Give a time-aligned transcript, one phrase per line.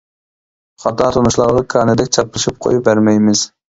[0.85, 3.45] خاتا تونۇشلارغا كانىدەك چاپلىشىپ قويۇپ بەرمەيمىز.